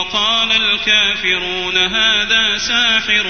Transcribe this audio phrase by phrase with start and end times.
[0.00, 3.22] وقال الكافرون هذا ساحر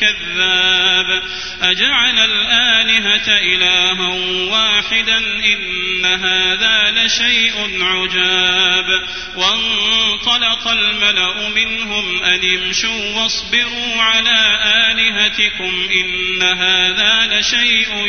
[0.00, 1.22] كذاب.
[1.64, 4.08] أجعل الآلهة إلها
[4.50, 8.86] واحدا إن هذا لشيء عجاب.
[9.36, 14.60] وانطلق الملأ منهم أن امشوا واصبروا على
[14.90, 18.06] آلهتكم إن هذا لشيء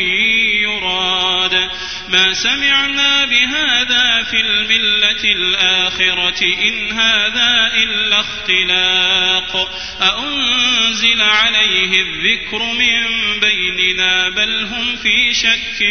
[0.63, 1.70] يراد.
[2.10, 9.72] ما سمعنا بهذا في الملة الآخرة إن هذا إلا اختلاق.
[10.02, 13.05] أأنزل عليه الذكر من
[13.46, 15.82] بيننا بل هم في شك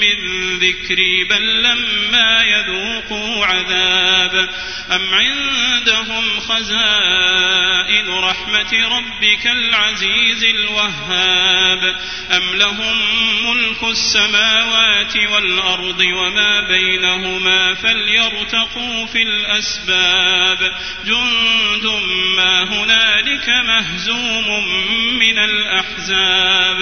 [0.00, 0.18] من
[0.58, 4.48] ذكري بل لما يذوقوا عذاب
[4.90, 11.96] أم عندهم خزائن رحمة ربك العزيز الوهاب
[12.36, 12.96] أم لهم
[13.44, 20.72] ملك السماوات والأرض وما بينهما فليرتقوا في الأسباب
[21.06, 21.86] جند
[22.36, 24.48] ما هنالك مهزوم
[25.18, 26.81] من الأحزاب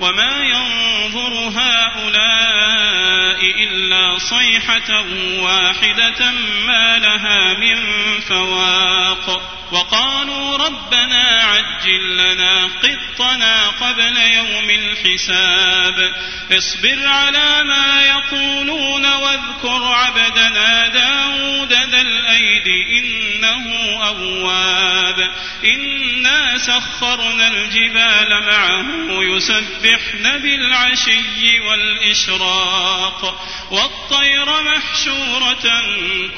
[0.00, 5.04] وما ينظر هؤلاء إلا صيحة
[5.42, 6.30] واحدة
[6.66, 7.76] ما لها من
[8.20, 16.14] فواق وقالوا ربنا عجل لنا قطنا قبل يوم الحساب.
[16.58, 22.66] اصبر على ما يقولون واذكر عبدنا داود ذا الأيد
[22.98, 23.64] إنه
[24.06, 25.30] أواب.
[25.64, 28.84] إنا سخرنا الجبال معه
[29.22, 33.46] يسبحن بالعشي والإشراق.
[33.70, 35.82] والطير محشورة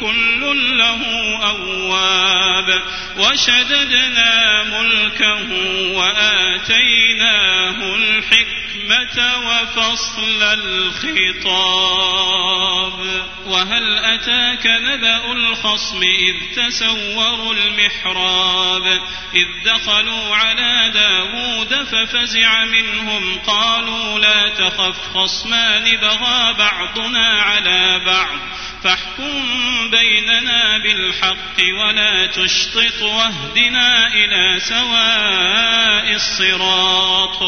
[0.00, 1.02] كل له
[1.44, 2.82] أواب.
[3.22, 5.50] وشددنا ملكه
[5.96, 12.12] وآتيناه الحكمة وفصل الخطاب.
[13.46, 19.00] وهل أتاك نبأ الخصم إذ تسوروا المحراب؟
[19.34, 28.38] إذ دخلوا على داود ففزع منهم قالوا لا تخف خصمان بغى بعضنا على بعض.
[28.84, 37.42] فاحكم بيننا بالحق ولا تشطط واهدنا إلى سواء الصراط.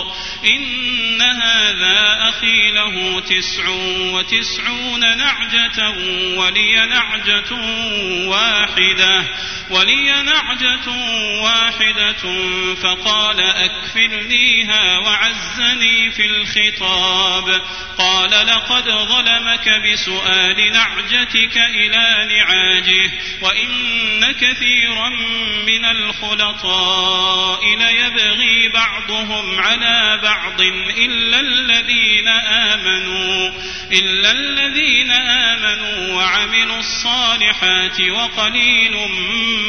[0.45, 3.69] إن هذا أخي له تسع
[4.13, 5.91] وتسعون نعجة
[6.37, 7.53] ولي نعجة
[8.29, 9.25] واحدة
[9.71, 10.89] ولي نعجة
[11.43, 12.23] واحدة
[12.75, 17.63] فقال أكفلنيها وعزني في الخطاب.
[17.99, 20.73] قال لقد ظلمك بسؤال
[21.25, 23.11] نعجتك إلى نعاجه
[23.43, 25.09] وإن كثيرا
[25.67, 30.61] من الخلطاء ليبغي بعضهم على بعض
[30.99, 33.51] إلا الذين آمنوا
[33.93, 38.97] إلا الذين آمنوا وعملوا الصالحات وقليل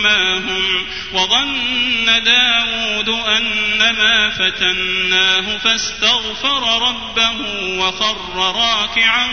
[0.03, 7.41] ما هم وظن داود أنما فتناه فاستغفر ربه
[7.79, 9.27] وخر راكعا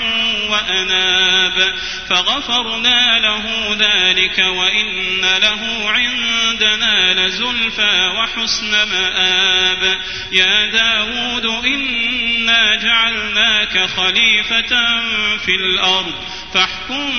[0.48, 1.74] وأناب.
[2.12, 9.98] فغفرنا له ذلك وإن له عندنا لزلفى وحسن مآب.
[10.32, 11.46] يا داود
[12.42, 15.00] إنا جعلناك خليفة
[15.38, 16.14] في الأرض.
[16.54, 17.12] فاحكم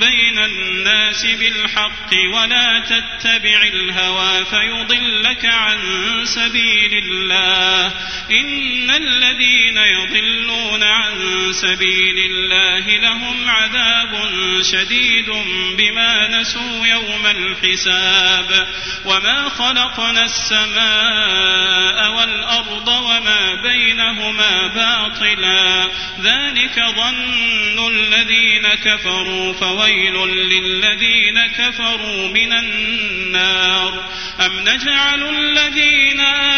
[0.00, 5.78] بين الناس بالحق ولا تتبع الهوى فيضلك عن
[6.24, 7.86] سبيل الله.
[8.30, 11.12] إن الذين يضلون عن
[11.52, 14.30] سبيل الله لهم عذاب
[14.72, 15.30] شديد
[15.78, 18.68] بما نسوا يوم الحساب.
[19.04, 25.90] وما خلقنا السماء والأرض وما بينهما باطلا.
[26.20, 34.04] ذلك ظن الذين كفروا فويل للذين كفروا من النار.
[34.40, 36.49] أم نجعل الذين آمنوا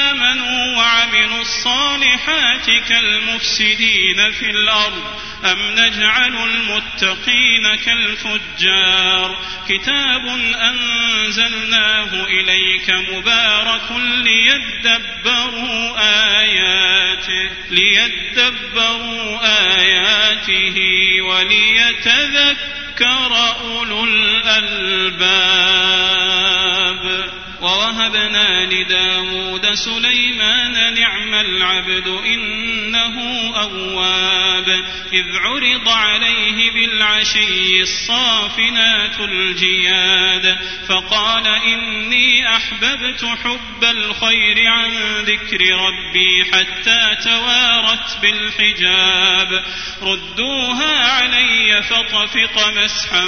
[2.12, 5.03] الصالحات كالمفسدين في الأرض
[5.44, 9.38] أم نجعل المتقين كالفجار
[9.69, 10.26] كتاب
[10.61, 13.91] أنزلناه إليك مبارك
[14.25, 15.99] ليدبروا
[16.41, 19.41] آياته ليدبروا
[19.79, 20.76] آياته
[21.23, 22.62] وليتذكر
[23.61, 24.05] أولو
[28.02, 33.16] ووهبنا لداود سليمان نعم العبد إنه
[33.56, 34.69] أواب
[35.12, 40.58] إذ عرض عليه بالعشي الصافنات الجياد
[40.88, 44.90] فقال إني أحببت حب الخير عن
[45.22, 49.64] ذكر ربي حتى توارت بالحجاب
[50.02, 53.25] ردوها علي فطفق مسحا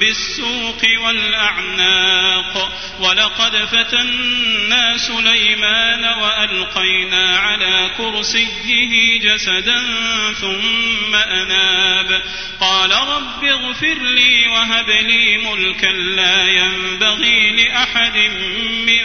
[0.00, 3.56] بالسوق والأعناق ولقد
[4.10, 9.76] فتنا سليمان وألقينا على كرسيه جسدا
[10.40, 12.22] ثم أناب
[12.60, 18.16] قال رب اغفر لي وهب لي ملكا لا ينبغي لأحد
[18.86, 19.04] من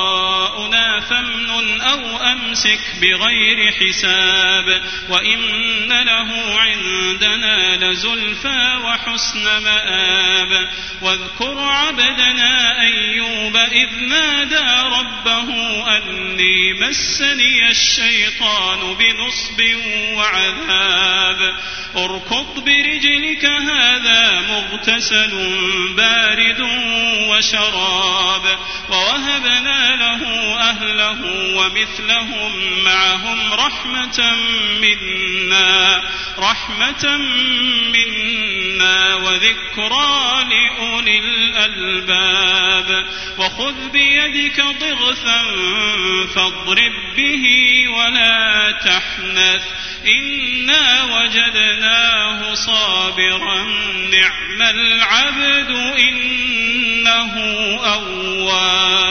[0.61, 10.69] عطاؤنا فامنن أو أمسك بغير حساب وإن له عندنا لزلفى وحسن مآب
[11.01, 15.47] واذكر عبدنا أيوب إذ نادى ربه
[15.97, 19.61] أني مسني الشيطان بنصب
[20.17, 21.55] وعذاب
[21.95, 24.20] اركض برجلك هذا
[24.71, 25.31] مغتسل
[25.97, 26.61] بارد
[27.29, 28.59] وشراب
[28.89, 30.23] ووهبنا له
[30.59, 31.19] أهله
[31.55, 34.35] ومثلهم معهم رحمة
[34.81, 36.03] منا
[36.39, 37.17] رحمة
[37.93, 43.05] منا وذكرى لأولي الألباب.
[43.37, 45.41] وخذ بيدك ضغثا
[46.35, 47.45] فاضرب به
[47.89, 49.63] ولا تحنث.
[50.05, 53.63] إنا وجدناه صابرا
[54.11, 57.33] نعم العبد إنه
[57.85, 59.10] أواب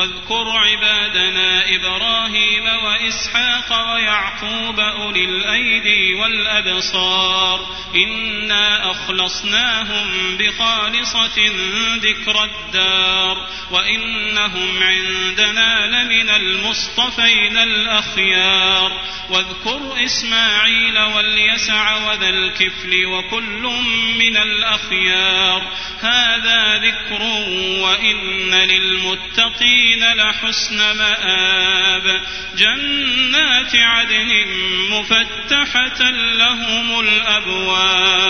[0.00, 11.52] واذكر عبادنا إبراهيم وإسحاق ويعقوب أولي الأيدي والأبصار إنا أخلصناهم بخالصة
[11.96, 18.92] ذكر الدار وإنهم عندنا لمن المصطفين الأخيار
[19.30, 23.62] واذكر إسماعيل واليسع وذا الكفل وكل
[24.18, 25.62] من الأخيار
[26.00, 27.22] هذا ذكر
[27.82, 32.22] وإن للمتقين لحسن مآب.
[32.56, 34.28] جنات عدن
[34.90, 38.29] مفتحة لهم الأبواب.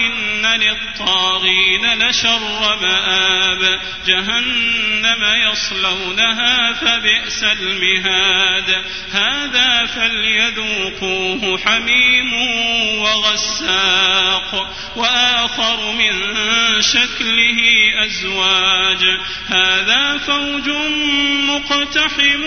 [0.57, 8.83] للطاغين لشر مآب جهنم يصلونها فبئس المهاد.
[9.11, 12.33] هذا فليذوقوه حميم
[12.99, 14.75] وغساق.
[14.95, 16.11] وآخر من
[16.81, 17.59] شكله
[18.05, 19.19] أزواج.
[19.47, 20.69] هذا فوج
[21.49, 22.41] مقتحم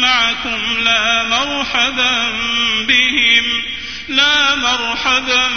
[0.00, 2.32] معكم لا مرحبا
[2.88, 3.73] بهم.
[4.08, 5.48] لا مرحبا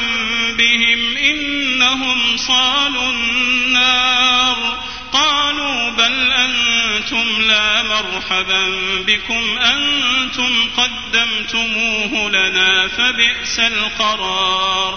[0.57, 4.77] بهم إنهم صالوا النار.
[5.13, 8.67] قالوا بل أنتم لا مرحبا
[9.07, 14.96] بكم أنتم قدمتموه لنا فبئس القرار.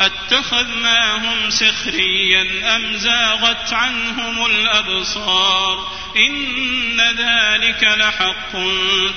[0.00, 8.52] أتخذناهم سخريا أم زاغت عنهم الأبصار إن ذلك لحق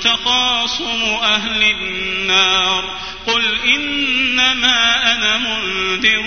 [0.04, 2.98] تخاصم أهل النار
[3.28, 6.26] قل إنما أنا منذر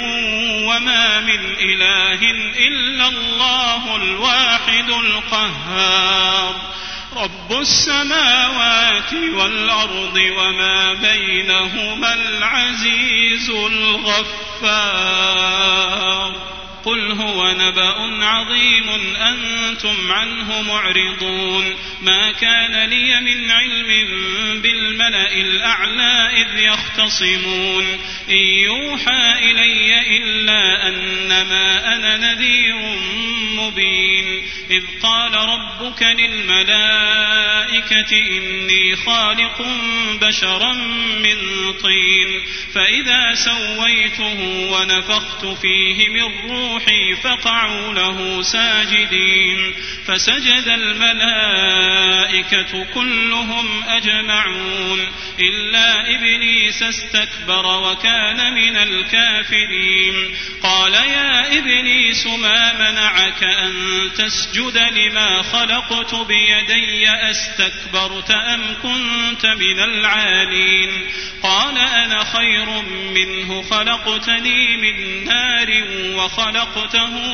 [0.68, 2.20] وما من إله
[2.68, 6.74] إلا الله الواحد القهار
[7.16, 14.94] رب السماوات والأرض وما بينهما العزيز الغفار.
[17.58, 21.76] نبأ عظيم أنتم عنه معرضون.
[22.02, 23.88] ما كان لي من علم
[24.62, 27.84] بالملأ الأعلى إذ يختصمون.
[28.30, 32.76] إن يوحى إلي إلا أنما أنا نذير
[33.56, 34.42] مبين.
[34.70, 36.96] إذ قال ربك للملائكة
[38.38, 39.62] إني خالق
[40.20, 40.72] بشرا
[41.18, 41.36] من
[41.72, 42.42] طين.
[42.74, 49.74] فإذا سويته ونفخت فيه من روحي فقعوا له ساجدين
[50.06, 52.04] فسجد الملائكة
[52.94, 55.08] كلهم أجمعون
[55.40, 63.72] إلا إبليس استكبر وكان من الكافرين قال يا إبليس ما منعك أن
[64.18, 70.90] تسجد لما خلقت بيدي أستكبرت أم كنت من العالين
[71.42, 72.82] قال أنا خير
[73.14, 75.84] منه خلقتني من نار
[76.16, 77.33] وخلقته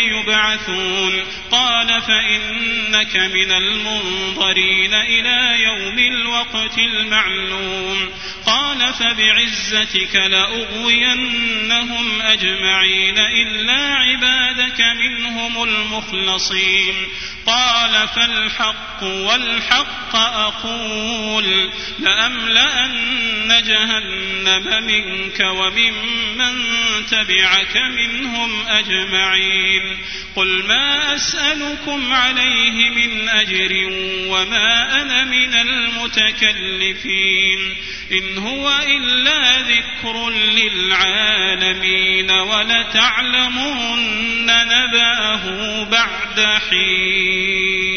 [0.21, 1.23] يبعثون.
[1.51, 8.09] قال فإنك من المنظرين إلى يوم الوقت المعلوم.
[8.45, 16.95] قال فبعزتك لأغوينهم أجمعين إلا عبادك منهم المخلصين.
[17.45, 21.69] قال فالحق والحق أقول.
[21.99, 23.59] لأملأن
[24.41, 26.55] جهنم منك وممن
[27.11, 29.97] تبعك منهم أجمعين.
[30.35, 33.89] قل ما أسألكم عليه من أجر
[34.27, 37.59] وما أنا من المتكلفين.
[38.11, 47.90] إن هو إلا ذكر للعالمين ولتعلمن نبأه بعد حين.